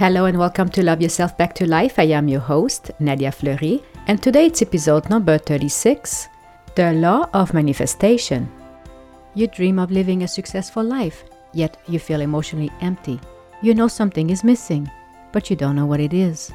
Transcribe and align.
Hello 0.00 0.24
and 0.24 0.38
welcome 0.38 0.70
to 0.70 0.82
Love 0.82 1.02
Yourself 1.02 1.36
Back 1.36 1.54
to 1.56 1.68
Life. 1.68 1.98
I 1.98 2.04
am 2.04 2.26
your 2.26 2.40
host, 2.40 2.90
Nadia 3.00 3.30
Fleury, 3.30 3.82
and 4.06 4.22
today 4.22 4.46
it's 4.46 4.62
episode 4.62 5.10
number 5.10 5.36
36 5.36 6.26
The 6.74 6.94
Law 6.94 7.28
of 7.34 7.52
Manifestation. 7.52 8.50
You 9.34 9.46
dream 9.46 9.78
of 9.78 9.90
living 9.90 10.22
a 10.22 10.26
successful 10.26 10.82
life, 10.82 11.24
yet 11.52 11.76
you 11.86 11.98
feel 11.98 12.22
emotionally 12.22 12.70
empty. 12.80 13.20
You 13.60 13.74
know 13.74 13.88
something 13.88 14.30
is 14.30 14.42
missing, 14.42 14.90
but 15.32 15.50
you 15.50 15.56
don't 15.56 15.76
know 15.76 15.84
what 15.84 16.00
it 16.00 16.14
is. 16.14 16.50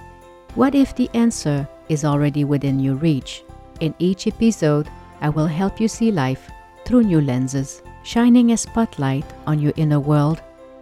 What 0.56 0.74
if 0.74 0.96
the 0.96 1.12
answer 1.14 1.70
is 1.88 2.04
already 2.04 2.46
within 2.46 2.80
your 2.80 2.96
reach? 2.96 3.44
In 3.80 3.94
each 4.00 4.26
episode, 4.26 4.90
I 5.22 5.30
will 5.30 5.46
help 5.46 5.80
you 5.80 5.88
see 5.88 6.12
life 6.12 6.50
through 6.84 7.04
new 7.04 7.22
lenses, 7.22 7.84
shining 8.02 8.54
a 8.54 8.58
spotlight 8.58 9.26
on 9.46 9.60
your 9.60 9.74
inner 9.76 10.00
world 10.00 10.42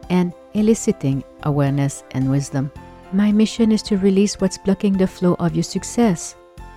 and 0.09 0.33
eliciting 0.53 1.23
awareness 1.43 2.03
and 2.11 2.29
wisdom. 2.29 2.71
My 3.11 3.31
mission 3.31 3.71
is 3.71 3.81
to 3.83 3.97
release 3.97 4.39
what's 4.39 4.57
blocking 4.57 4.93
the 4.93 5.07
flow 5.07 5.35
of 5.39 5.55
your 5.55 5.63
success, 5.63 6.35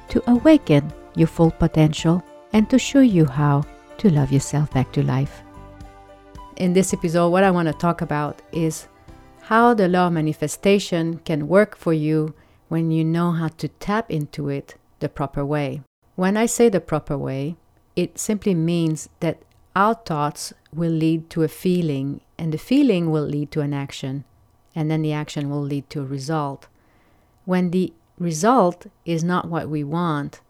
to 0.09 0.23
awaken 0.30 0.93
your 1.15 1.29
full 1.29 1.51
potential, 1.51 2.23
and 2.52 2.69
to 2.71 2.79
show 2.79 3.01
you 3.01 3.25
how 3.25 3.65
to 3.99 4.11
love 4.11 4.33
yourself 4.33 4.71
back 4.73 4.93
to 4.93 5.02
life. 5.02 5.43
In 6.57 6.73
this 6.73 6.93
episode, 6.93 7.30
what 7.30 7.45
I 7.45 7.51
want 7.51 7.69
to 7.69 7.75
talk 7.75 8.01
about 8.01 8.43
is 8.52 8.89
how 9.43 9.74
the 9.74 9.88
law 9.88 10.09
of 10.09 10.15
manifestation 10.15 11.19
can 11.24 11.49
work 11.49 11.77
for 11.77 11.93
you 11.93 12.35
when 12.69 12.91
you 12.91 13.05
know 13.05 13.33
how 13.33 13.49
to 13.49 13.69
tap 13.69 14.11
into 14.11 14.49
it 14.49 14.74
the 15.01 15.09
proper 15.09 15.45
way. 15.45 15.83
When 16.16 16.37
I 16.37 16.47
say 16.47 16.69
the 16.69 16.80
proper 16.80 17.16
way, 17.16 17.57
it 17.95 18.19
simply 18.19 18.55
means 18.55 19.09
that 19.21 19.43
our 19.74 19.95
thoughts 19.95 20.52
will 20.73 20.91
lead 20.91 21.30
to 21.30 21.43
a 21.43 21.49
feeling, 21.49 22.21
and 22.39 22.53
the 22.53 22.59
feeling 22.59 23.11
will 23.11 23.25
lead 23.25 23.51
to 23.53 23.61
an 23.61 23.73
action, 23.73 24.25
and 24.75 24.91
then 24.91 25.03
the 25.03 25.13
action 25.13 25.49
will 25.51 25.63
lead 25.63 25.89
to 25.91 26.01
a 26.01 26.05
result. 26.05 26.69
When 27.45 27.71
the 27.71 27.93
result 28.19 28.87
is 29.05 29.23
not 29.23 29.49
what 29.49 29.69
we 29.69 29.85
want, 29.85 30.41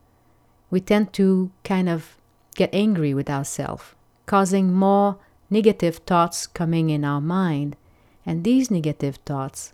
we 0.70 0.80
tend 0.80 1.12
to 1.14 1.50
kind 1.64 1.88
of 1.88 2.16
get 2.54 2.74
angry 2.74 3.14
with 3.14 3.30
ourselves, 3.30 3.84
causing 4.26 4.72
more 4.72 5.18
negative 5.50 5.98
thoughts 5.98 6.46
coming 6.46 6.90
in 6.90 7.04
our 7.04 7.20
mind. 7.20 7.76
And 8.24 8.42
these 8.42 8.70
negative 8.70 9.16
thoughts 9.24 9.72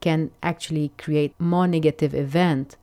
can 0.00 0.30
actually 0.42 0.92
create 0.96 1.34
more 1.38 1.66
negative 1.66 2.14
event, 2.14 2.76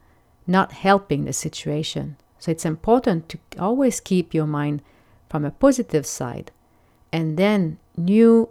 not 0.46 0.74
helping 0.74 1.26
the 1.26 1.34
situation. 1.34 2.18
So 2.38 2.52
it's 2.52 2.66
important 2.66 3.30
to 3.30 3.40
always 3.58 4.00
keep 4.00 4.34
your 4.34 4.46
mind 4.46 4.84
from 5.30 5.46
a 5.46 5.52
positive 5.52 6.06
side, 6.06 6.52
and 7.16 7.38
then 7.38 7.78
new 7.96 8.50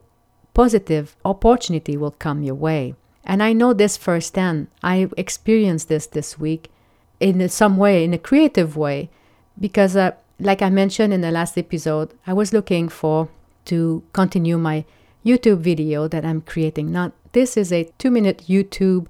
positive 0.54 1.16
opportunity 1.22 1.98
will 1.98 2.12
come 2.12 2.42
your 2.42 2.54
way. 2.54 2.94
And 3.22 3.42
I 3.42 3.52
know 3.52 3.74
this 3.74 3.98
firsthand. 3.98 4.68
I 4.82 5.08
experienced 5.18 5.88
this 5.88 6.06
this 6.06 6.38
week 6.38 6.70
in 7.20 7.46
some 7.48 7.76
way, 7.76 8.04
in 8.04 8.14
a 8.14 8.18
creative 8.18 8.76
way, 8.76 9.10
because, 9.60 9.96
uh, 9.96 10.12
like 10.40 10.62
I 10.62 10.70
mentioned 10.70 11.12
in 11.12 11.20
the 11.20 11.30
last 11.30 11.58
episode, 11.58 12.14
I 12.26 12.32
was 12.32 12.52
looking 12.52 12.88
for 12.88 13.28
to 13.66 14.02
continue 14.12 14.56
my 14.56 14.84
YouTube 15.24 15.58
video 15.58 16.08
that 16.08 16.24
I'm 16.24 16.40
creating. 16.40 16.90
Now, 16.90 17.12
this 17.32 17.56
is 17.56 17.70
a 17.72 17.90
two 17.98 18.10
minute 18.10 18.44
YouTube 18.48 19.06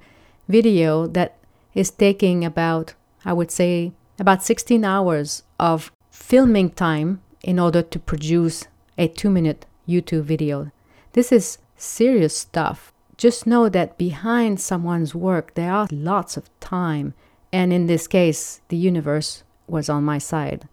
video 0.48 1.06
that 1.08 1.36
is 1.74 1.90
taking 1.90 2.44
about, 2.44 2.94
I 3.24 3.32
would 3.32 3.50
say, 3.50 3.92
about 4.18 4.42
16 4.42 4.84
hours 4.84 5.42
of 5.58 5.92
filming 6.10 6.70
time 6.70 7.20
in 7.42 7.58
order 7.58 7.82
to 7.82 7.98
produce 7.98 8.66
a 8.98 9.08
two 9.08 9.30
minute 9.30 9.66
YouTube 9.88 10.22
video. 10.22 10.70
This 11.12 11.32
is 11.32 11.58
serious 11.76 12.36
stuff. 12.36 12.92
Just 13.16 13.46
know 13.46 13.68
that 13.68 13.96
behind 13.96 14.60
someone's 14.60 15.14
work, 15.14 15.54
there 15.54 15.72
are 15.72 15.86
lots 15.90 16.36
of 16.36 16.48
time. 16.60 17.14
And 17.52 17.72
in 17.72 17.86
this 17.86 18.08
case, 18.08 18.60
the 18.68 18.76
universe 18.76 19.44
was 19.68 19.88
on 19.88 20.04
my 20.04 20.18
side. 20.18 20.68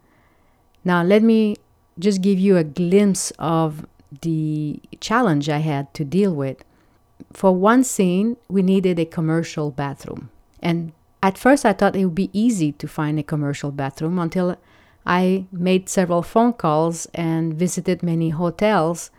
Now, 0.83 1.03
let 1.03 1.22
me 1.22 1.57
just 2.00 2.22
give 2.22 2.40
you 2.40 2.57
a 2.57 2.63
glimpse 2.63 3.31
of 3.38 3.85
the 4.22 4.81
challenge 5.00 5.47
I 5.50 5.59
had 5.59 5.94
to 5.94 6.03
deal 6.03 6.34
with. 6.34 6.63
For 7.34 7.56
one 7.56 7.84
scene, 7.84 8.38
we 8.50 8.62
needed 8.63 8.97
a 8.97 9.06
commercial 9.06 9.69
bathroom. 9.72 10.31
And 10.59 10.91
at 11.22 11.38
first, 11.38 11.66
I 11.66 11.74
thought 11.74 11.95
it 11.95 12.06
would 12.06 12.16
be 12.16 12.31
easy 12.34 12.72
to 12.74 12.88
find 12.88 13.19
a 13.19 13.24
commercial 13.24 13.72
bathroom 13.72 14.18
until 14.18 14.57
I 15.06 15.45
made 15.51 15.89
several 15.89 16.22
phone 16.22 16.53
calls 16.53 17.07
and 17.13 17.53
visited 17.53 18.03
many 18.03 18.29
hotels 18.29 19.12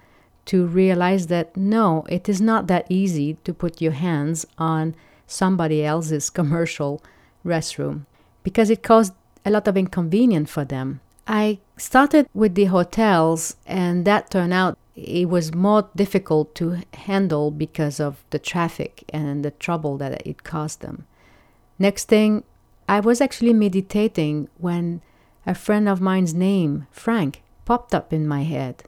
to 0.47 0.66
realize 0.66 1.28
that 1.28 1.56
no, 1.56 2.04
it 2.09 2.28
is 2.28 2.41
not 2.41 2.66
that 2.66 2.87
easy 2.88 3.34
to 3.44 3.54
put 3.54 3.81
your 3.81 3.93
hands 3.93 4.47
on 4.59 4.94
somebody 5.26 5.84
else's 5.84 6.31
commercial 6.38 7.03
restroom 7.44 8.06
because 8.43 8.70
it 8.70 8.82
caused 8.82 9.15
a 9.44 9.50
lot 9.50 9.69
of 9.69 9.76
inconvenience 9.76 10.50
for 10.50 10.65
them. 10.65 11.00
I 11.26 11.59
started 11.76 12.28
with 12.34 12.54
the 12.54 12.66
hotels, 12.66 13.56
and 13.66 14.04
that 14.04 14.31
turned 14.31 14.53
out 14.53 14.76
it 14.97 15.28
was 15.28 15.54
more 15.54 15.88
difficult 15.94 16.54
to 16.56 16.82
handle 16.94 17.50
because 17.50 18.00
of 18.00 18.22
the 18.31 18.38
traffic 18.38 19.04
and 19.09 19.44
the 19.44 19.53
trouble 19.53 19.97
that 19.99 20.26
it 20.26 20.44
caused 20.44 20.81
them. 20.81 21.06
Next 21.78 22.09
thing, 22.09 22.44
I 22.88 23.00
was 23.00 23.20
actually 23.20 23.53
meditating 23.53 24.49
when 24.59 25.00
a 25.47 25.54
friend 25.54 25.88
of 25.88 26.00
mine's 26.00 26.34
name, 26.34 26.86
Frank, 26.91 27.42
popped 27.64 27.94
up 27.94 28.12
in 28.12 28.26
my 28.26 28.42
head. 28.42 28.84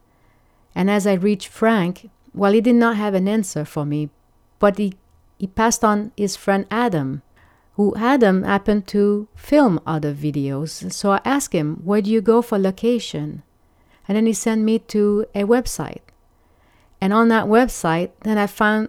And 0.74 0.90
as 0.90 1.06
I 1.06 1.14
reached 1.14 1.48
Frank, 1.48 2.10
well, 2.32 2.52
he 2.52 2.60
did 2.60 2.74
not 2.74 2.96
have 2.96 3.14
an 3.14 3.28
answer 3.28 3.64
for 3.64 3.84
me, 3.84 4.10
but 4.58 4.78
he, 4.78 4.94
he 5.38 5.46
passed 5.46 5.84
on 5.84 6.12
his 6.16 6.36
friend 6.36 6.66
Adam, 6.70 7.22
who 7.74 7.94
Adam 7.96 8.42
happened 8.42 8.86
to 8.88 9.28
film 9.34 9.80
other 9.86 10.14
videos. 10.14 10.92
So 10.92 11.12
I 11.12 11.20
asked 11.24 11.52
him, 11.52 11.80
Where 11.84 12.02
do 12.02 12.10
you 12.10 12.20
go 12.20 12.42
for 12.42 12.58
location? 12.58 13.42
And 14.06 14.16
then 14.16 14.26
he 14.26 14.32
sent 14.32 14.62
me 14.62 14.78
to 14.80 15.26
a 15.34 15.44
website. 15.44 16.02
And 17.00 17.12
on 17.12 17.28
that 17.28 17.46
website, 17.46 18.10
then 18.22 18.38
I 18.38 18.46
found 18.46 18.88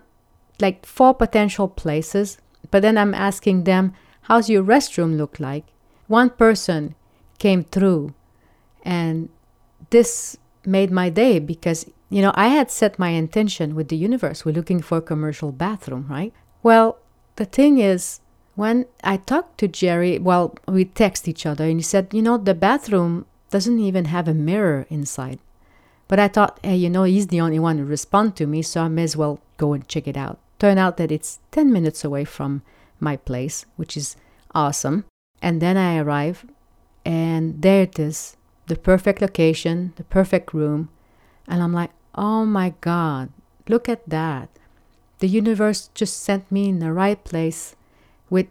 like 0.60 0.86
four 0.86 1.14
potential 1.14 1.68
places. 1.68 2.38
But 2.72 2.82
then 2.82 2.98
I'm 2.98 3.14
asking 3.14 3.64
them, 3.64 3.94
How's 4.24 4.50
your 4.50 4.64
restroom 4.64 5.18
look 5.18 5.40
like? 5.40 5.66
One 6.08 6.30
person 6.30 6.96
came 7.40 7.64
through. 7.64 8.14
And 8.84 9.30
this 9.90 10.38
made 10.66 10.92
my 10.92 11.10
day 11.10 11.40
because, 11.40 11.86
you 12.10 12.22
know, 12.22 12.32
I 12.36 12.48
had 12.48 12.72
set 12.72 13.00
my 13.00 13.10
intention 13.10 13.76
with 13.76 13.90
the 13.90 13.98
universe. 13.98 14.46
We're 14.46 14.56
looking 14.56 14.82
for 14.82 14.98
a 14.98 15.02
commercial 15.02 15.52
bathroom, 15.52 16.08
right? 16.10 16.34
Well, 16.64 16.98
the 17.36 17.46
thing 17.46 17.80
is, 17.80 18.22
when 18.56 18.86
I 19.04 19.18
talked 19.18 19.58
to 19.60 19.68
Jerry, 19.68 20.18
well, 20.18 20.58
we 20.68 20.86
text 20.86 21.28
each 21.28 21.46
other, 21.46 21.66
and 21.66 21.78
he 21.78 21.84
said, 21.84 22.14
you 22.14 22.22
know, 22.22 22.38
the 22.38 22.54
bathroom 22.54 23.26
doesn't 23.50 23.80
even 23.80 24.06
have 24.06 24.28
a 24.28 24.34
mirror 24.34 24.86
inside. 24.90 25.40
But 26.08 26.20
I 26.20 26.28
thought, 26.28 26.60
hey, 26.64 26.76
you 26.76 26.90
know, 26.90 27.04
he's 27.04 27.28
the 27.28 27.42
only 27.42 27.60
one 27.60 27.78
who 27.78 27.86
respond 27.86 28.36
to 28.38 28.46
me, 28.46 28.62
so 28.62 28.82
I 28.82 28.88
may 28.88 29.04
as 29.04 29.18
well 29.18 29.40
go 29.58 29.74
and 29.74 29.88
check 29.88 30.08
it 30.08 30.16
out. 30.16 30.40
Turn 30.60 30.78
out 30.78 30.98
that 30.98 31.12
it's 31.12 31.40
10 31.52 31.72
minutes 31.72 32.06
away 32.06 32.24
from 32.24 32.62
my 33.00 33.18
place, 33.18 33.66
which 33.76 33.98
is 33.98 34.16
awesome. 34.54 35.06
And 35.42 35.62
then 35.62 35.76
I 35.76 35.98
arrive 35.98 36.46
and 37.06 37.62
there 37.62 37.84
it 37.84 38.00
is, 38.00 38.36
the 38.68 38.76
perfect 38.76 39.22
location, 39.22 39.94
the 39.96 40.04
perfect 40.04 40.54
room. 40.54 40.90
And 41.48 41.62
I'm 41.62 41.74
like, 41.74 41.92
oh 42.16 42.46
my 42.46 42.74
God, 42.82 43.30
look 43.70 43.88
at 43.88 44.10
that. 44.10 44.50
The 45.20 45.28
universe 45.28 45.90
just 45.94 46.22
sent 46.22 46.52
me 46.52 46.70
in 46.70 46.80
the 46.80 46.92
right 46.92 47.24
place 47.24 47.76
with 48.30 48.48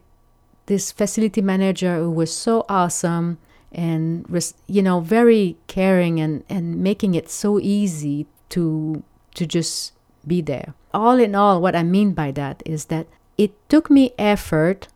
this 0.67 0.93
facility 0.93 1.43
manager 1.43 1.97
who 1.97 2.11
was 2.11 2.35
so 2.35 2.65
awesome 2.69 3.39
and 3.75 4.27
was, 4.29 4.55
you 4.69 4.81
know 4.83 5.01
very 5.01 5.57
caring 5.67 6.21
and 6.21 6.45
and 6.49 6.79
making 6.79 7.15
it 7.15 7.29
so 7.29 7.59
easy 7.59 8.27
to 8.49 9.03
to 9.35 9.45
just 9.45 9.93
be 10.27 10.41
there 10.41 10.75
all 10.95 11.19
in 11.19 11.35
all 11.35 11.61
what 11.61 11.75
i 11.75 11.83
mean 11.83 12.13
by 12.13 12.31
that 12.31 12.63
is 12.65 12.87
that 12.87 13.07
it 13.37 13.53
took 13.69 13.91
me 13.91 14.13
effort 14.17 14.87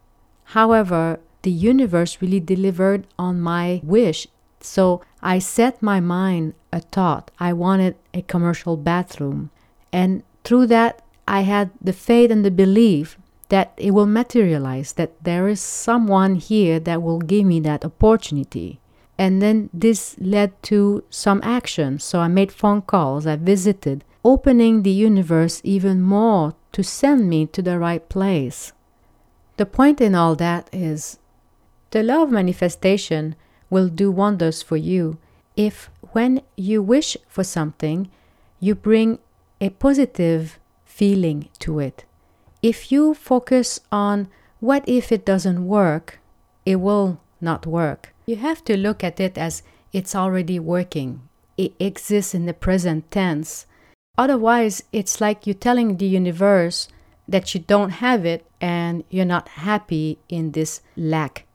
however 0.54 1.18
the 1.48 1.66
universe 1.72 2.20
really 2.20 2.40
delivered 2.40 3.06
on 3.18 3.40
my 3.40 3.80
wish. 3.82 4.28
So 4.60 5.00
I 5.22 5.38
set 5.38 5.82
my 5.82 5.98
mind 5.98 6.52
a 6.70 6.80
thought. 6.80 7.30
I 7.40 7.54
wanted 7.54 7.94
a 8.12 8.20
commercial 8.20 8.76
bathroom. 8.76 9.48
And 9.90 10.24
through 10.44 10.66
that, 10.66 11.00
I 11.26 11.40
had 11.52 11.70
the 11.80 11.94
faith 11.94 12.30
and 12.30 12.44
the 12.44 12.50
belief 12.50 13.16
that 13.48 13.72
it 13.78 13.92
will 13.92 14.04
materialize, 14.20 14.92
that 15.00 15.24
there 15.24 15.48
is 15.48 15.58
someone 15.62 16.34
here 16.34 16.78
that 16.80 17.00
will 17.00 17.20
give 17.20 17.46
me 17.46 17.60
that 17.60 17.82
opportunity. 17.82 18.78
And 19.16 19.40
then 19.40 19.70
this 19.72 20.16
led 20.18 20.50
to 20.64 21.02
some 21.08 21.40
action. 21.42 21.98
So 21.98 22.20
I 22.20 22.28
made 22.28 22.52
phone 22.52 22.82
calls, 22.82 23.26
I 23.26 23.36
visited, 23.36 24.04
opening 24.22 24.82
the 24.82 24.90
universe 25.08 25.62
even 25.64 26.02
more 26.02 26.54
to 26.72 26.82
send 26.82 27.30
me 27.30 27.46
to 27.46 27.62
the 27.62 27.78
right 27.78 28.06
place. 28.10 28.74
The 29.56 29.64
point 29.64 30.02
in 30.02 30.14
all 30.14 30.36
that 30.36 30.68
is 30.74 31.18
the 31.90 32.02
law 32.02 32.22
of 32.22 32.30
manifestation 32.30 33.34
will 33.70 33.88
do 33.88 34.10
wonders 34.10 34.62
for 34.62 34.76
you 34.76 35.18
if, 35.56 35.90
when 36.12 36.42
you 36.56 36.82
wish 36.82 37.16
for 37.26 37.42
something, 37.44 38.10
you 38.60 38.74
bring 38.74 39.18
a 39.60 39.70
positive 39.70 40.58
feeling 40.84 41.48
to 41.58 41.80
it. 41.80 42.04
if 42.62 42.90
you 42.90 43.14
focus 43.14 43.80
on 43.92 44.28
what 44.60 44.82
if 44.88 45.12
it 45.12 45.24
doesn't 45.24 45.66
work, 45.66 46.18
it 46.66 46.76
will 46.76 47.20
not 47.40 47.66
work. 47.66 48.12
You 48.26 48.36
have 48.36 48.64
to 48.64 48.76
look 48.76 49.04
at 49.04 49.20
it 49.20 49.38
as 49.38 49.62
it's 49.92 50.14
already 50.14 50.58
working. 50.58 51.22
It 51.56 51.74
exists 51.78 52.34
in 52.34 52.46
the 52.46 52.54
present 52.54 53.10
tense. 53.10 53.66
Otherwise, 54.16 54.82
it's 54.92 55.20
like 55.20 55.46
you're 55.46 55.54
telling 55.54 55.96
the 55.96 56.06
universe 56.06 56.88
that 57.28 57.54
you 57.54 57.60
don't 57.60 57.90
have 57.90 58.24
it 58.24 58.44
and 58.60 59.04
you're 59.10 59.24
not 59.24 59.48
happy 59.48 60.18
in 60.28 60.52
this 60.52 60.80
lack. 60.96 61.46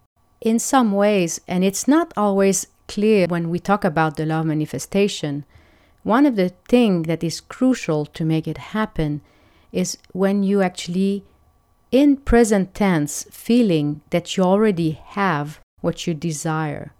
In 0.43 0.59
some 0.59 0.91
ways, 0.91 1.39
and 1.47 1.63
it's 1.63 1.87
not 1.87 2.13
always 2.17 2.67
clear 2.89 3.27
when 3.27 3.49
we 3.49 3.59
talk 3.59 3.85
about 3.85 4.17
the 4.17 4.25
law 4.25 4.41
of 4.41 4.47
manifestation, 4.47 5.45
one 6.03 6.25
of 6.25 6.35
the 6.35 6.49
things 6.67 7.07
that 7.07 7.23
is 7.23 7.39
crucial 7.39 8.05
to 8.07 8.25
make 8.25 8.45
it 8.45 8.57
happen 8.57 9.21
is 9.71 9.97
when 10.11 10.43
you 10.43 10.61
actually 10.61 11.23
in 11.93 12.17
present 12.17 12.75
tense 12.75 13.25
feeling 13.31 14.01
that 14.09 14.35
you 14.35 14.43
already 14.43 14.91
have 14.91 15.61
what 15.79 16.05
you 16.05 16.13
desire. 16.13 16.91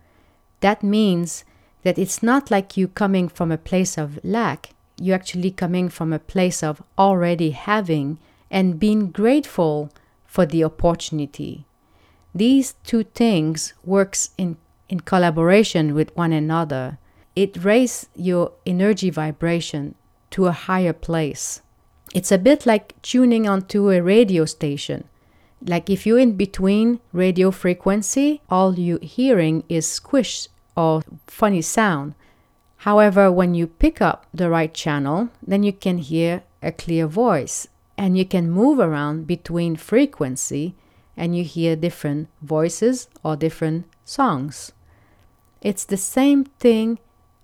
That 0.62 0.82
means 0.82 1.44
that 1.84 2.00
it's 2.00 2.24
not 2.24 2.50
like 2.50 2.78
you 2.78 2.88
coming 2.88 3.28
from 3.28 3.52
a 3.52 3.58
place 3.58 3.98
of 3.98 4.24
lack, 4.24 4.70
you're 4.98 5.16
actually 5.16 5.52
coming 5.52 5.90
from 5.90 6.14
a 6.14 6.20
place 6.20 6.64
of 6.64 6.82
already 6.98 7.50
having 7.50 8.20
and 8.50 8.80
being 8.80 9.12
grateful 9.12 9.92
for 10.26 10.46
the 10.46 10.64
opportunity. 10.64 11.66
These 12.36 12.76
two 12.84 13.04
things 13.04 13.74
works 13.84 14.32
in, 14.38 14.58
in 14.90 15.02
collaboration 15.02 15.94
with 15.94 16.16
one 16.16 16.34
another. 16.34 16.98
It 17.36 17.64
raises 17.64 18.10
your 18.16 18.54
energy 18.66 19.10
vibration 19.10 19.96
to 20.32 20.48
a 20.48 20.52
higher 20.52 20.94
place. 20.94 21.62
It's 22.14 22.32
a 22.32 22.38
bit 22.38 22.66
like 22.66 23.00
tuning 23.02 23.48
onto 23.48 23.90
a 23.90 24.02
radio 24.02 24.46
station. 24.46 25.06
Like 25.66 25.90
if 25.90 26.06
you're 26.06 26.20
in 26.20 26.36
between 26.36 27.00
radio 27.12 27.52
frequency, 27.52 28.42
all 28.50 28.78
you're 28.78 29.00
hearing 29.00 29.64
is 29.70 29.88
squish 29.88 30.48
or 30.76 31.04
funny 31.28 31.62
sound. 31.62 32.16
However, 32.78 33.32
when 33.32 33.54
you 33.54 33.68
pick 33.68 34.02
up 34.02 34.26
the 34.34 34.50
right 34.50 34.74
channel, 34.74 35.30
then 35.46 35.64
you 35.64 35.72
can 35.72 36.00
hear 36.00 36.44
a 36.62 36.72
clear 36.72 37.08
voice 37.08 37.68
and 37.98 38.18
you 38.18 38.26
can 38.26 38.52
move 38.52 38.80
around 38.80 39.26
between 39.28 39.76
frequency 39.76 40.76
and 41.16 41.36
you 41.36 41.44
hear 41.44 41.76
different 41.76 42.28
voices 42.42 43.08
or 43.24 43.36
different 43.36 43.86
songs. 44.06 44.72
It's 45.62 45.86
the 45.86 45.98
same 45.98 46.46
thing 46.46 47.00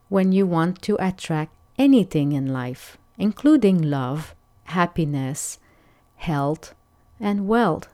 when 0.09 0.31
you 0.31 0.45
want 0.45 0.81
to 0.83 0.97
attract 0.99 1.53
anything 1.77 2.31
in 2.31 2.51
life, 2.51 2.97
including 3.17 3.81
love, 3.81 4.35
happiness, 4.65 5.59
health, 6.17 6.73
and 7.19 7.47
wealth. 7.47 7.87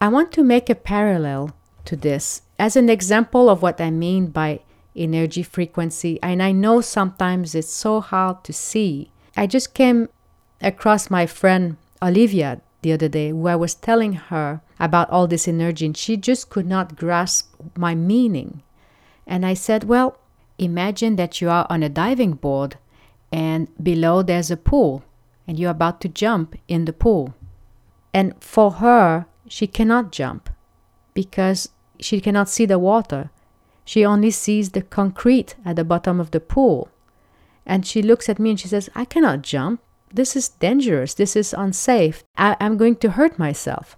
I 0.00 0.08
want 0.08 0.32
to 0.32 0.42
make 0.42 0.68
a 0.70 0.74
parallel 0.74 1.54
to 1.84 1.96
this 1.96 2.42
as 2.58 2.76
an 2.76 2.88
example 2.88 3.48
of 3.48 3.62
what 3.62 3.80
I 3.80 3.90
mean 3.90 4.26
by 4.26 4.60
energy 4.96 5.42
frequency, 5.42 6.18
and 6.22 6.42
I 6.42 6.52
know 6.52 6.80
sometimes 6.80 7.54
it's 7.54 7.72
so 7.72 8.00
hard 8.00 8.42
to 8.44 8.52
see. 8.52 9.10
I 9.36 9.46
just 9.46 9.74
came 9.74 10.08
across 10.60 11.10
my 11.10 11.26
friend 11.26 11.76
Olivia 12.02 12.60
the 12.82 12.92
other 12.92 13.08
day, 13.08 13.30
who 13.30 13.46
I 13.48 13.56
was 13.56 13.74
telling 13.74 14.14
her 14.14 14.60
about 14.78 15.10
all 15.10 15.26
this 15.26 15.48
energy, 15.48 15.86
and 15.86 15.96
she 15.96 16.16
just 16.16 16.50
could 16.50 16.66
not 16.66 16.96
grasp 16.96 17.54
my 17.76 17.94
meaning. 17.94 18.62
And 19.26 19.44
I 19.44 19.54
said, 19.54 19.84
Well, 19.84 20.18
imagine 20.58 21.16
that 21.16 21.40
you 21.40 21.50
are 21.50 21.66
on 21.68 21.82
a 21.82 21.88
diving 21.88 22.32
board 22.32 22.76
and 23.30 23.68
below 23.82 24.22
there's 24.22 24.50
a 24.50 24.56
pool, 24.56 25.04
and 25.46 25.58
you're 25.58 25.70
about 25.70 26.00
to 26.02 26.08
jump 26.08 26.56
in 26.66 26.84
the 26.84 26.92
pool. 26.92 27.34
And 28.14 28.34
for 28.42 28.72
her, 28.72 29.26
she 29.46 29.66
cannot 29.66 30.12
jump 30.12 30.50
because 31.14 31.68
she 32.00 32.20
cannot 32.20 32.48
see 32.48 32.64
the 32.64 32.78
water. 32.78 33.30
She 33.84 34.04
only 34.04 34.30
sees 34.30 34.70
the 34.70 34.82
concrete 34.82 35.56
at 35.64 35.76
the 35.76 35.84
bottom 35.84 36.20
of 36.20 36.30
the 36.30 36.40
pool. 36.40 36.88
And 37.66 37.86
she 37.86 38.02
looks 38.02 38.28
at 38.28 38.38
me 38.38 38.50
and 38.50 38.60
she 38.60 38.68
says, 38.68 38.88
I 38.94 39.04
cannot 39.04 39.42
jump 39.42 39.80
this 40.12 40.36
is 40.36 40.48
dangerous. 40.48 41.14
This 41.14 41.36
is 41.36 41.54
unsafe. 41.56 42.24
I, 42.36 42.56
am 42.60 42.76
going 42.76 42.96
to 42.96 43.10
hurt 43.10 43.38
myself. 43.38 43.96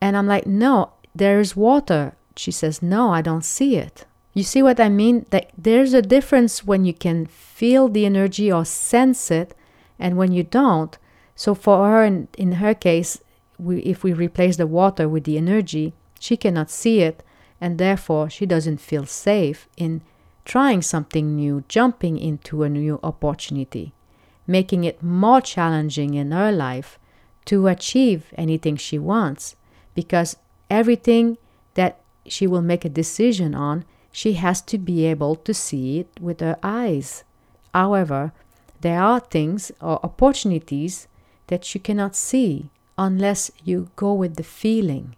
And 0.00 0.16
I'm 0.16 0.26
like, 0.26 0.46
no, 0.46 0.92
there's 1.14 1.56
water. 1.56 2.14
She 2.36 2.50
says, 2.50 2.82
no, 2.82 3.10
I 3.10 3.22
don't 3.22 3.44
see 3.44 3.76
it. 3.76 4.04
You 4.34 4.42
see 4.44 4.62
what 4.62 4.78
I 4.78 4.88
mean? 4.88 5.26
That 5.30 5.50
there's 5.56 5.94
a 5.94 6.02
difference 6.02 6.64
when 6.64 6.84
you 6.84 6.94
can 6.94 7.26
feel 7.26 7.88
the 7.88 8.06
energy 8.06 8.52
or 8.52 8.64
sense 8.64 9.30
it 9.30 9.54
and 9.98 10.16
when 10.16 10.32
you 10.32 10.44
don't. 10.44 10.96
So 11.34 11.54
for 11.54 11.88
her, 11.88 12.04
in, 12.04 12.28
in 12.36 12.52
her 12.52 12.74
case, 12.74 13.18
we, 13.58 13.80
if 13.80 14.04
we 14.04 14.12
replace 14.12 14.56
the 14.56 14.66
water 14.66 15.08
with 15.08 15.24
the 15.24 15.36
energy, 15.36 15.94
she 16.20 16.36
cannot 16.36 16.70
see 16.70 17.00
it 17.00 17.24
and 17.60 17.78
therefore 17.78 18.30
she 18.30 18.46
doesn't 18.46 18.78
feel 18.78 19.06
safe 19.06 19.68
in 19.76 20.02
trying 20.44 20.82
something 20.82 21.34
new, 21.34 21.64
jumping 21.68 22.18
into 22.18 22.62
a 22.62 22.68
new 22.68 23.00
opportunity 23.02 23.92
making 24.48 24.82
it 24.82 25.02
more 25.02 25.40
challenging 25.40 26.14
in 26.14 26.32
her 26.32 26.50
life 26.50 26.98
to 27.44 27.68
achieve 27.68 28.32
anything 28.36 28.76
she 28.76 28.98
wants 28.98 29.54
because 29.94 30.36
everything 30.70 31.38
that 31.74 32.00
she 32.26 32.46
will 32.46 32.62
make 32.62 32.84
a 32.84 32.88
decision 32.88 33.54
on, 33.54 33.84
she 34.10 34.32
has 34.32 34.60
to 34.62 34.78
be 34.78 35.04
able 35.06 35.36
to 35.36 35.54
see 35.54 36.00
it 36.00 36.08
with 36.20 36.40
her 36.40 36.56
eyes. 36.62 37.24
However, 37.74 38.32
there 38.80 39.00
are 39.00 39.20
things 39.20 39.70
or 39.80 40.00
opportunities 40.02 41.08
that 41.48 41.74
you 41.74 41.80
cannot 41.80 42.16
see 42.16 42.70
unless 42.96 43.50
you 43.64 43.90
go 43.96 44.12
with 44.12 44.36
the 44.36 44.42
feeling. 44.42 45.14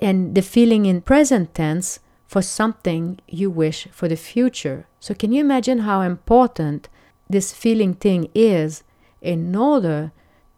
And 0.00 0.34
the 0.34 0.42
feeling 0.42 0.86
in 0.86 1.02
present 1.02 1.54
tense 1.54 2.00
for 2.26 2.42
something 2.42 3.20
you 3.28 3.50
wish 3.50 3.86
for 3.92 4.08
the 4.08 4.16
future. 4.16 4.86
So, 4.98 5.14
can 5.14 5.32
you 5.32 5.40
imagine 5.40 5.80
how 5.80 6.00
important 6.00 6.88
this 7.34 7.52
feeling 7.52 7.94
thing 7.94 8.30
is 8.34 8.84
in 9.20 9.54
order 9.56 10.12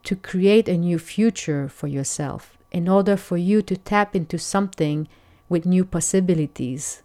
to 0.05 0.15
create 0.15 0.69
a 0.69 0.77
new 0.77 0.99
future 0.99 1.69
for 1.69 1.87
yourself, 1.87 2.57
in 2.71 2.89
order 2.89 3.17
for 3.17 3.37
you 3.37 3.63
to 3.63 3.77
tap 3.77 4.15
into 4.15 4.39
something 4.39 5.09
with 5.49 5.67
new 5.67 5.85
possibilities. 5.85 7.03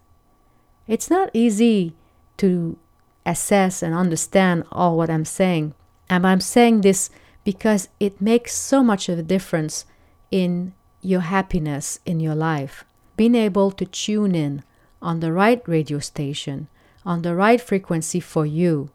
It's 0.86 1.10
not 1.10 1.30
easy 1.32 1.94
to 2.36 2.76
assess 3.24 3.82
and 3.82 3.94
understand 3.94 4.64
all 4.70 4.96
what 4.96 5.10
I'm 5.10 5.24
saying. 5.24 5.74
And 6.10 6.26
I'm 6.26 6.40
saying 6.40 6.82
this 6.82 7.08
because 7.44 7.88
it 7.98 8.20
makes 8.20 8.54
so 8.54 8.82
much 8.82 9.08
of 9.08 9.18
a 9.18 9.22
difference 9.22 9.86
in 10.30 10.74
your 11.00 11.22
happiness 11.22 11.98
in 12.04 12.20
your 12.20 12.34
life. 12.34 12.84
Being 13.16 13.34
able 13.34 13.70
to 13.72 13.86
tune 13.86 14.34
in 14.34 14.62
on 15.00 15.20
the 15.20 15.32
right 15.32 15.62
radio 15.66 15.98
station, 15.98 16.68
on 17.04 17.22
the 17.22 17.34
right 17.34 17.60
frequency 17.60 18.20
for 18.20 18.44
you, 18.44 18.90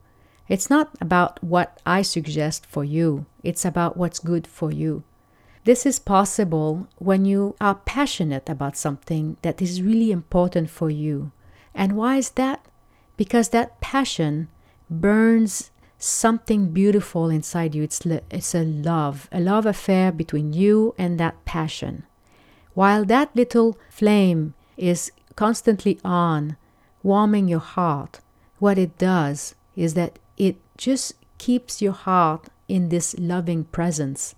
it's 0.49 0.69
not 0.69 0.89
about 1.01 1.43
what 1.43 1.79
I 1.85 2.01
suggest 2.01 2.65
for 2.65 2.83
you, 2.83 3.25
it's 3.43 3.65
about 3.65 3.97
what's 3.97 4.19
good 4.19 4.47
for 4.47 4.71
you. 4.71 5.03
This 5.65 5.85
is 5.85 5.99
possible 5.99 6.87
when 6.97 7.25
you 7.25 7.55
are 7.59 7.75
passionate 7.75 8.47
about 8.47 8.77
something 8.77 9.35
that 9.41 9.61
is 9.61 9.81
really 9.81 10.11
important 10.11 10.69
for 10.69 10.89
you. 10.89 11.33
And 11.75 11.97
why 11.97 12.15
is 12.15 12.29
that? 12.31 12.65
Because 13.17 13.49
that 13.49 13.81
passion 13.81 14.47
burns 14.89 15.71
something 15.97 16.71
beautiful 16.71 17.29
inside 17.29 17.75
you. 17.75 17.83
It's, 17.83 18.05
it's 18.05 18.55
a 18.55 18.63
love, 18.63 19.27
a 19.31 19.41
love 19.41 19.65
affair 19.65 20.11
between 20.13 20.53
you 20.53 20.95
and 20.97 21.19
that 21.19 21.43
passion. 21.43 22.03
While 22.73 23.03
that 23.05 23.35
little 23.35 23.77
flame 23.89 24.53
is 24.77 25.11
constantly 25.35 25.99
on, 26.05 26.55
warming 27.03 27.47
your 27.47 27.59
heart, 27.59 28.21
what 28.59 28.77
it 28.77 28.97
does 28.97 29.55
is 29.75 29.95
that 29.95 30.17
it 30.37 30.57
just 30.77 31.13
keeps 31.37 31.81
your 31.81 31.93
heart 31.93 32.47
in 32.67 32.89
this 32.89 33.15
loving 33.17 33.65
presence. 33.65 34.35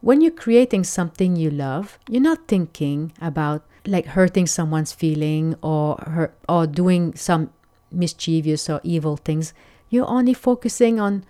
When 0.00 0.20
you're 0.20 0.32
creating 0.32 0.84
something 0.84 1.36
you 1.36 1.50
love, 1.50 1.98
you're 2.08 2.22
not 2.22 2.48
thinking 2.48 3.12
about 3.20 3.64
like 3.86 4.06
hurting 4.06 4.46
someone's 4.46 4.92
feeling 4.92 5.54
or 5.62 5.96
hurt, 6.06 6.34
or 6.48 6.66
doing 6.66 7.14
some 7.14 7.50
mischievous 7.90 8.68
or 8.70 8.80
evil 8.82 9.16
things. 9.16 9.52
You're 9.90 10.08
only 10.08 10.34
focusing 10.34 10.98
on 10.98 11.24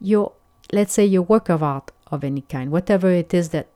your 0.00 0.32
let's 0.72 0.94
say 0.94 1.04
your 1.04 1.22
work 1.22 1.48
of 1.48 1.62
art 1.62 1.90
of 2.10 2.24
any 2.24 2.42
kind, 2.42 2.70
whatever 2.70 3.10
it 3.10 3.34
is 3.34 3.50
that 3.50 3.68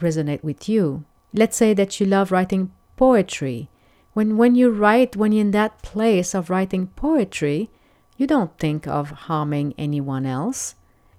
resonate 0.00 0.42
with 0.42 0.68
you. 0.68 1.04
Let's 1.32 1.56
say 1.56 1.74
that 1.74 1.98
you 2.00 2.06
love 2.06 2.32
writing 2.32 2.72
poetry. 2.96 3.68
When 4.12 4.36
when 4.36 4.54
you 4.54 4.70
write, 4.70 5.16
when 5.16 5.32
you're 5.32 5.42
in 5.42 5.50
that 5.52 5.82
place 5.82 6.34
of 6.34 6.50
writing 6.50 6.88
poetry, 6.88 7.70
you 8.16 8.26
don't 8.26 8.56
think 8.58 8.86
of 8.86 9.10
harming 9.10 9.74
anyone 9.76 10.26
else. 10.26 10.74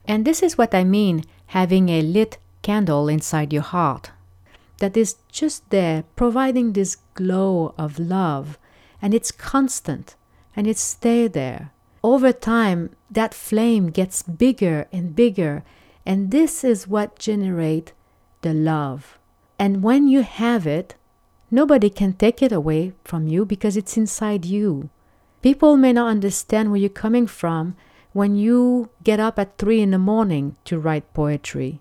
And 0.05 0.25
this 0.25 0.41
is 0.41 0.57
what 0.57 0.73
I 0.73 0.83
mean 0.83 1.23
having 1.47 1.89
a 1.89 2.01
lit 2.01 2.37
candle 2.61 3.07
inside 3.07 3.53
your 3.53 3.61
heart 3.61 4.11
that 4.79 4.95
is 4.95 5.15
just 5.31 5.69
there, 5.69 6.03
providing 6.15 6.73
this 6.73 6.97
glow 7.13 7.73
of 7.77 7.99
love, 7.99 8.57
and 9.01 9.13
it's 9.13 9.31
constant 9.31 10.15
and 10.55 10.67
it 10.67 10.77
stays 10.77 11.31
there. 11.31 11.71
Over 12.03 12.31
time, 12.31 12.95
that 13.11 13.33
flame 13.33 13.89
gets 13.89 14.23
bigger 14.23 14.87
and 14.91 15.15
bigger, 15.15 15.63
and 16.05 16.31
this 16.31 16.63
is 16.63 16.87
what 16.87 17.19
generates 17.19 17.91
the 18.41 18.53
love. 18.53 19.19
And 19.59 19.83
when 19.83 20.07
you 20.07 20.23
have 20.23 20.65
it, 20.65 20.95
nobody 21.51 21.89
can 21.89 22.13
take 22.13 22.41
it 22.41 22.51
away 22.51 22.93
from 23.03 23.27
you 23.27 23.45
because 23.45 23.77
it's 23.77 23.97
inside 23.97 24.45
you. 24.45 24.89
People 25.47 25.77
may 25.77 25.93
not 25.93 26.09
understand 26.09 26.71
where 26.71 26.81
you're 26.81 26.89
coming 26.89 27.25
from 27.25 27.77
when 28.11 28.35
you 28.35 28.89
get 29.05 29.17
up 29.17 29.39
at 29.39 29.57
three 29.57 29.79
in 29.79 29.91
the 29.91 29.97
morning 29.97 30.57
to 30.65 30.77
write 30.77 31.13
poetry. 31.13 31.79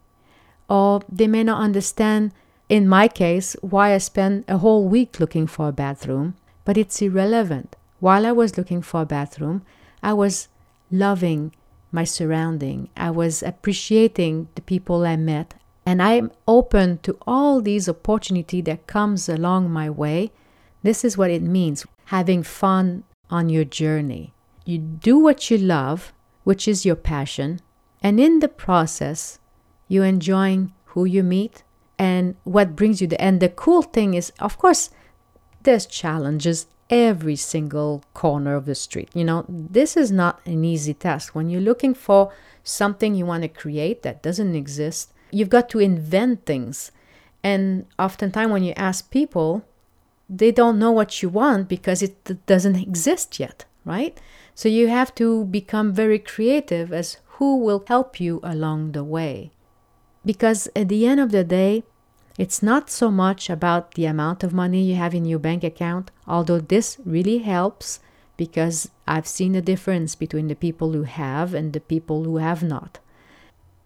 Or 0.70 1.02
they 1.08 1.26
may 1.26 1.42
not 1.42 1.60
understand, 1.60 2.30
in 2.68 2.88
my 2.88 3.08
case, 3.08 3.56
why 3.62 3.92
I 3.92 3.98
spend 3.98 4.44
a 4.46 4.58
whole 4.58 4.86
week 4.88 5.18
looking 5.18 5.48
for 5.48 5.66
a 5.66 5.72
bathroom, 5.72 6.36
but 6.64 6.78
it's 6.78 7.02
irrelevant. 7.02 7.74
While 7.98 8.24
I 8.24 8.30
was 8.30 8.56
looking 8.56 8.82
for 8.82 9.02
a 9.02 9.04
bathroom, 9.04 9.62
I 10.00 10.12
was 10.12 10.46
loving 10.88 11.50
my 11.90 12.04
surrounding. 12.04 12.88
I 12.96 13.10
was 13.10 13.42
appreciating 13.42 14.46
the 14.54 14.62
people 14.62 15.04
I 15.04 15.16
met 15.16 15.54
and 15.84 16.00
I'm 16.00 16.30
open 16.46 16.98
to 16.98 17.18
all 17.26 17.60
these 17.60 17.88
opportunity 17.88 18.60
that 18.60 18.86
comes 18.86 19.28
along 19.28 19.70
my 19.70 19.90
way. 19.90 20.30
This 20.84 21.04
is 21.04 21.18
what 21.18 21.32
it 21.32 21.42
means 21.42 21.84
having 22.04 22.44
fun 22.44 23.02
on 23.30 23.48
your 23.48 23.64
journey. 23.64 24.34
You 24.64 24.78
do 24.78 25.18
what 25.18 25.50
you 25.50 25.58
love, 25.58 26.12
which 26.44 26.66
is 26.66 26.84
your 26.84 26.96
passion, 26.96 27.60
and 28.02 28.20
in 28.20 28.40
the 28.40 28.48
process, 28.48 29.38
you're 29.88 30.04
enjoying 30.04 30.72
who 30.86 31.04
you 31.04 31.22
meet 31.22 31.62
and 31.98 32.36
what 32.44 32.76
brings 32.76 33.00
you 33.00 33.06
the 33.06 33.20
and 33.20 33.40
the 33.40 33.48
cool 33.48 33.82
thing 33.82 34.14
is 34.14 34.30
of 34.38 34.58
course 34.58 34.90
there's 35.62 35.86
challenges 35.86 36.66
every 36.88 37.36
single 37.36 38.04
corner 38.14 38.54
of 38.54 38.66
the 38.66 38.74
street. 38.74 39.10
You 39.14 39.24
know, 39.24 39.44
this 39.48 39.96
is 39.96 40.12
not 40.12 40.40
an 40.46 40.64
easy 40.64 40.94
task. 40.94 41.34
When 41.34 41.50
you're 41.50 41.60
looking 41.60 41.94
for 41.94 42.32
something 42.62 43.14
you 43.14 43.26
want 43.26 43.42
to 43.42 43.48
create 43.48 44.02
that 44.02 44.22
doesn't 44.22 44.54
exist, 44.54 45.12
you've 45.30 45.50
got 45.50 45.68
to 45.70 45.80
invent 45.80 46.46
things. 46.46 46.92
And 47.42 47.86
oftentimes, 47.98 48.52
when 48.52 48.62
you 48.62 48.72
ask 48.76 49.10
people, 49.10 49.64
they 50.28 50.50
don't 50.50 50.78
know 50.78 50.90
what 50.90 51.22
you 51.22 51.28
want 51.28 51.68
because 51.68 52.02
it 52.02 52.46
doesn't 52.46 52.76
exist 52.76 53.38
yet, 53.38 53.64
right? 53.84 54.18
So 54.54 54.68
you 54.68 54.88
have 54.88 55.14
to 55.16 55.44
become 55.44 55.92
very 55.92 56.18
creative 56.18 56.92
as 56.92 57.18
who 57.36 57.58
will 57.58 57.84
help 57.86 58.18
you 58.20 58.40
along 58.42 58.92
the 58.92 59.04
way. 59.04 59.52
Because 60.24 60.68
at 60.74 60.88
the 60.88 61.06
end 61.06 61.20
of 61.20 61.30
the 61.30 61.44
day, 61.44 61.84
it's 62.38 62.62
not 62.62 62.90
so 62.90 63.10
much 63.10 63.48
about 63.48 63.94
the 63.94 64.06
amount 64.06 64.42
of 64.42 64.52
money 64.52 64.82
you 64.82 64.96
have 64.96 65.14
in 65.14 65.24
your 65.24 65.38
bank 65.38 65.62
account, 65.62 66.10
although 66.26 66.60
this 66.60 66.98
really 67.04 67.38
helps 67.38 68.00
because 68.36 68.90
I've 69.06 69.26
seen 69.26 69.52
the 69.52 69.62
difference 69.62 70.14
between 70.14 70.48
the 70.48 70.54
people 70.54 70.92
who 70.92 71.04
have 71.04 71.54
and 71.54 71.72
the 71.72 71.80
people 71.80 72.24
who 72.24 72.36
have 72.36 72.62
not. 72.62 72.98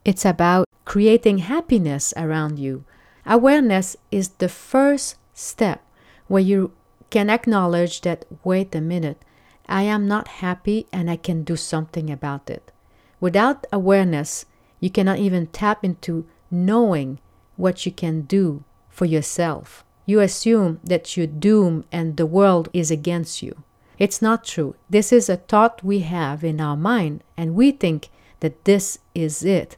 It's 0.04 0.24
about 0.24 0.66
creating 0.84 1.38
happiness 1.38 2.12
around 2.16 2.58
you. 2.58 2.84
Awareness 3.26 3.96
is 4.10 4.28
the 4.28 4.48
first 4.48 5.16
step 5.34 5.84
where 6.30 6.40
you 6.40 6.70
can 7.10 7.28
acknowledge 7.28 8.02
that, 8.02 8.24
wait 8.44 8.72
a 8.72 8.80
minute, 8.80 9.20
I 9.66 9.82
am 9.82 10.06
not 10.06 10.28
happy 10.28 10.86
and 10.92 11.10
I 11.10 11.16
can 11.16 11.42
do 11.42 11.56
something 11.56 12.08
about 12.08 12.48
it. 12.48 12.70
Without 13.18 13.66
awareness, 13.72 14.46
you 14.78 14.90
cannot 14.90 15.18
even 15.18 15.48
tap 15.48 15.84
into 15.84 16.28
knowing 16.48 17.18
what 17.56 17.84
you 17.84 17.90
can 17.90 18.20
do 18.22 18.62
for 18.88 19.06
yourself. 19.06 19.84
You 20.06 20.20
assume 20.20 20.78
that 20.84 21.16
you're 21.16 21.26
doomed 21.26 21.86
and 21.90 22.16
the 22.16 22.26
world 22.26 22.68
is 22.72 22.92
against 22.92 23.42
you. 23.42 23.64
It's 23.98 24.22
not 24.22 24.44
true. 24.44 24.76
This 24.88 25.12
is 25.12 25.28
a 25.28 25.36
thought 25.36 25.82
we 25.82 25.98
have 26.00 26.44
in 26.44 26.60
our 26.60 26.76
mind, 26.76 27.24
and 27.36 27.56
we 27.56 27.72
think 27.72 28.08
that 28.38 28.64
this 28.66 29.00
is 29.16 29.42
it. 29.42 29.76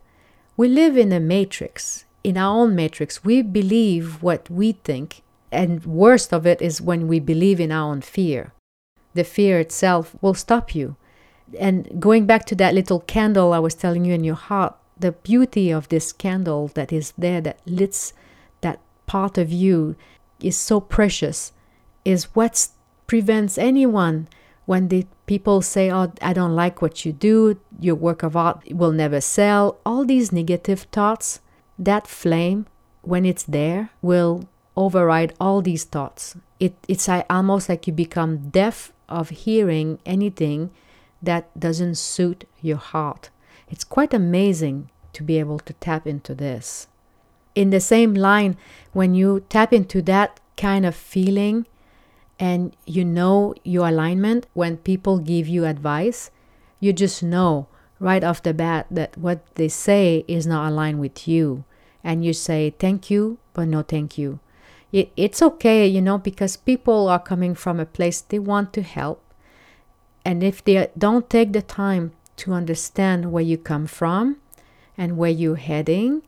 We 0.59 0.69
live 0.69 0.99
in 0.99 1.13
a 1.13 1.19
matrix. 1.19 2.05
In 2.23 2.37
our 2.37 2.55
own 2.61 2.75
matrix, 2.75 3.25
we 3.25 3.41
believe 3.41 4.23
what 4.23 4.51
we 4.51 4.73
think, 4.73 5.23
and 5.53 5.85
worst 5.85 6.33
of 6.33 6.47
it 6.47 6.61
is 6.61 6.81
when 6.81 7.07
we 7.07 7.21
believe 7.21 7.61
in 7.61 7.71
our 7.71 7.91
own 7.91 8.01
fear. 8.01 8.53
The 9.15 9.25
fear 9.25 9.61
itself 9.61 10.17
will 10.21 10.35
stop 10.35 10.75
you. 10.75 10.97
And 11.59 12.01
going 12.01 12.27
back 12.27 12.47
to 12.47 12.55
that 12.57 12.75
little 12.75 13.01
candle 13.01 13.53
I 13.53 13.59
was 13.59 13.75
telling 13.75 14.05
you 14.05 14.15
in 14.15 14.25
your 14.25 14.35
heart, 14.35 14.75
the 14.99 15.13
beauty 15.13 15.71
of 15.71 15.89
this 15.89 16.13
candle 16.13 16.69
that 16.69 16.93
is 16.93 17.13
there 17.19 17.41
that 17.43 17.61
lights 17.67 18.15
that 18.63 18.81
part 19.07 19.37
of 19.37 19.53
you 19.53 19.97
is 20.41 20.57
so 20.57 20.81
precious 20.81 21.53
is 22.05 22.35
what 22.35 22.69
prevents 23.07 23.59
anyone 23.59 24.29
when 24.65 24.89
the 24.89 25.07
people 25.27 25.61
say 25.61 25.91
oh 25.91 26.13
i 26.23 26.33
don't 26.33 26.55
like 26.55 26.81
what 26.81 27.05
you 27.05 27.13
do 27.13 27.59
your 27.81 27.95
work 27.95 28.23
of 28.23 28.37
art 28.37 28.63
will 28.71 28.93
never 28.93 29.21
sell 29.21 29.79
all 29.85 30.05
these 30.05 30.33
negative 30.33 30.83
thoughts 30.93 31.41
that 31.79 32.07
flame 32.07 32.67
when 33.03 33.25
it's 33.25 33.43
there 33.43 33.91
will 34.01 34.49
override 34.77 35.35
all 35.41 35.61
these 35.63 35.85
thoughts 35.85 36.37
it, 36.59 36.75
it's 36.89 37.09
almost 37.29 37.69
like 37.69 37.87
you 37.87 37.93
become 37.93 38.51
deaf 38.51 38.93
of 39.09 39.31
hearing 39.31 39.99
anything 40.07 40.71
that 41.21 41.49
doesn't 41.59 41.97
suit 41.97 42.45
your 42.61 42.77
heart 42.77 43.31
it's 43.73 43.85
quite 43.85 44.13
amazing 44.13 44.91
to 45.13 45.23
be 45.23 45.39
able 45.39 45.59
to 45.61 45.73
tap 45.75 46.07
into 46.07 46.35
this. 46.35 46.89
In 47.55 47.71
the 47.71 47.81
same 47.81 48.15
line, 48.15 48.57
when 48.93 49.15
you 49.15 49.45
tap 49.49 49.73
into 49.73 50.03
that 50.03 50.41
kind 50.57 50.87
of 50.87 50.95
feeling 50.95 51.67
and 52.39 52.75
you 52.87 53.05
know 53.05 53.55
your 53.63 53.89
alignment, 53.89 54.47
when 54.55 54.77
people 54.77 55.19
give 55.19 55.47
you 55.49 55.65
advice, 55.65 56.31
you 56.81 56.93
just 56.93 57.23
know 57.23 57.67
right 58.01 58.25
off 58.25 58.43
the 58.43 58.55
bat 58.55 58.87
that 58.91 59.17
what 59.17 59.41
they 59.55 59.69
say 59.69 60.25
is 60.27 60.47
not 60.47 60.71
aligned 60.71 61.01
with 61.01 61.29
you. 61.29 61.65
And 62.03 62.25
you 62.25 62.33
say, 62.33 62.75
thank 62.79 63.11
you, 63.11 63.39
but 63.55 63.69
no 63.69 63.83
thank 63.83 64.19
you. 64.19 64.41
It, 64.93 65.11
it's 65.17 65.41
okay, 65.43 65.87
you 65.87 66.03
know, 66.03 66.19
because 66.19 66.57
people 66.57 67.09
are 67.09 67.19
coming 67.19 67.55
from 67.55 67.81
a 67.81 67.87
place 67.87 68.21
they 68.21 68.39
want 68.39 68.73
to 68.75 68.83
help. 68.83 69.23
And 70.25 70.43
if 70.43 70.63
they 70.63 70.89
don't 70.97 71.29
take 71.29 71.53
the 71.53 71.63
time 71.63 72.13
to 72.37 72.53
understand 72.53 73.33
where 73.33 73.43
you 73.43 73.59
come 73.59 73.87
from 73.87 74.37
and 74.97 75.17
where 75.17 75.31
you're 75.31 75.57
heading, 75.57 76.23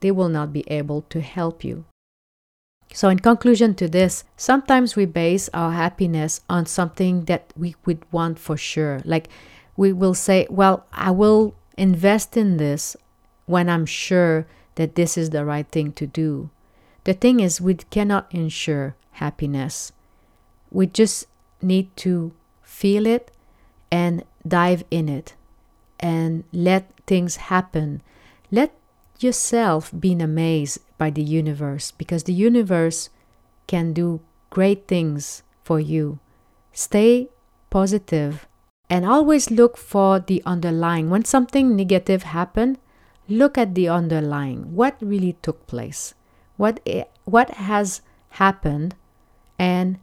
they 0.00 0.10
will 0.10 0.28
not 0.28 0.52
be 0.52 0.64
able 0.70 1.02
to 1.10 1.20
help 1.20 1.64
you. 1.64 1.84
So, 2.92 3.08
in 3.08 3.20
conclusion 3.20 3.74
to 3.76 3.88
this, 3.88 4.24
sometimes 4.36 4.96
we 4.96 5.04
base 5.04 5.48
our 5.54 5.72
happiness 5.72 6.40
on 6.50 6.66
something 6.66 7.24
that 7.26 7.52
we 7.56 7.76
would 7.86 8.04
want 8.10 8.38
for 8.38 8.56
sure. 8.56 9.00
Like 9.04 9.28
we 9.76 9.92
will 9.92 10.14
say, 10.14 10.46
Well, 10.50 10.86
I 10.92 11.12
will 11.12 11.54
invest 11.76 12.36
in 12.36 12.56
this 12.56 12.96
when 13.46 13.68
I'm 13.68 13.86
sure 13.86 14.46
that 14.74 14.96
this 14.96 15.16
is 15.16 15.30
the 15.30 15.44
right 15.44 15.68
thing 15.68 15.92
to 15.92 16.06
do. 16.06 16.50
The 17.04 17.14
thing 17.14 17.40
is, 17.40 17.60
we 17.60 17.74
cannot 17.74 18.32
ensure 18.34 18.96
happiness. 19.12 19.92
We 20.70 20.86
just 20.86 21.26
need 21.62 21.96
to 21.96 22.32
feel 22.62 23.06
it 23.06 23.30
and 23.90 24.24
dive 24.46 24.84
in 24.90 25.08
it 25.08 25.34
and 25.98 26.44
let 26.52 26.92
things 27.06 27.36
happen. 27.52 28.02
Let 28.50 28.72
yourself 29.18 29.92
be 29.98 30.12
amazed 30.12 30.80
by 30.96 31.10
the 31.10 31.22
universe 31.22 31.90
because 31.90 32.24
the 32.24 32.32
universe 32.32 33.10
can 33.66 33.92
do 33.92 34.20
great 34.48 34.88
things 34.88 35.42
for 35.62 35.78
you. 35.80 36.18
Stay 36.72 37.28
positive 37.68 38.46
and 38.88 39.04
always 39.06 39.50
look 39.50 39.76
for 39.76 40.18
the 40.18 40.42
underlying. 40.44 41.10
When 41.10 41.24
something 41.24 41.76
negative 41.76 42.24
happened, 42.24 42.78
look 43.28 43.56
at 43.56 43.74
the 43.74 43.88
underlying. 43.88 44.74
What 44.74 44.96
really 45.00 45.36
took 45.42 45.66
place? 45.66 46.14
What 46.60 46.86
what 47.24 47.48
has 47.52 48.02
happened 48.36 48.94
and 49.58 49.98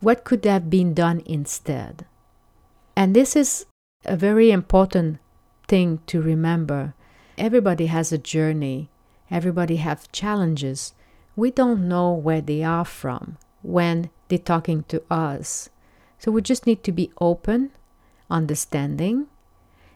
what 0.00 0.24
could 0.24 0.44
have 0.44 0.68
been 0.68 0.94
done 0.94 1.22
instead? 1.26 2.06
And 2.96 3.14
this 3.14 3.36
is 3.36 3.66
a 4.04 4.16
very 4.16 4.50
important 4.50 5.20
thing 5.68 6.00
to 6.08 6.20
remember. 6.20 6.94
Everybody 7.38 7.86
has 7.86 8.10
a 8.10 8.18
journey. 8.18 8.90
Everybody 9.30 9.76
have 9.76 10.10
challenges. 10.10 10.92
We 11.36 11.52
don't 11.52 11.86
know 11.86 12.10
where 12.10 12.40
they 12.40 12.64
are 12.64 12.84
from 12.84 13.38
when 13.62 14.10
they're 14.26 14.38
talking 14.38 14.82
to 14.88 15.04
us. 15.08 15.70
So 16.18 16.32
we 16.32 16.42
just 16.42 16.66
need 16.66 16.82
to 16.82 16.90
be 16.90 17.12
open, 17.20 17.70
understanding, 18.28 19.28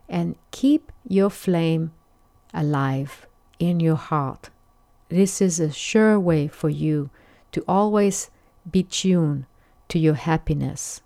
and 0.09 0.37
keep 0.53 0.93
your 1.09 1.31
flame 1.31 1.91
alive 2.55 3.27
in 3.59 3.81
your 3.81 3.97
heart. 3.97 4.51
This 5.09 5.41
is 5.41 5.61
a 5.61 5.73
sure 5.73 6.19
way 6.19 6.49
for 6.49 6.69
you 6.69 7.11
to 7.53 7.65
always 7.69 8.31
be 8.71 8.83
tuned 8.83 9.47
to 9.89 9.99
your 9.99 10.15
happiness. 10.15 11.01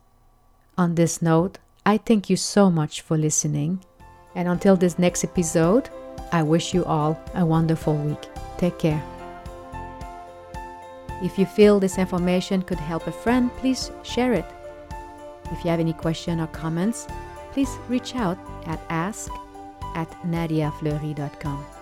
On 0.78 0.95
this 0.95 1.21
note, 1.21 1.59
I 1.85 1.99
thank 1.99 2.30
you 2.30 2.37
so 2.37 2.71
much 2.71 3.00
for 3.00 3.19
listening 3.19 3.85
and 4.35 4.49
until 4.49 4.76
this 4.76 4.99
next 4.99 5.25
episode, 5.25 5.90
I 6.33 6.42
wish 6.42 6.73
you 6.73 6.85
all 6.85 7.21
a 7.35 7.45
wonderful 7.45 7.95
week. 7.95 8.28
Take 8.59 8.78
care. 8.78 9.02
If 11.23 11.38
you 11.38 11.47
feel 11.47 11.80
this 11.80 11.99
information 11.99 12.62
could 12.62 12.78
help 12.78 13.07
a 13.07 13.12
friend, 13.12 13.50
please 13.57 13.90
share 14.02 14.33
it. 14.33 14.47
If 15.50 15.64
you 15.64 15.71
have 15.71 15.80
any 15.80 15.92
questions 15.92 16.40
or 16.40 16.47
comments, 16.47 17.07
please 17.52 17.71
reach 17.88 18.14
out 18.14 18.38
at 18.66 18.80
ask 18.88 19.30
at 19.95 20.11
nadiafleury.com. 20.23 21.79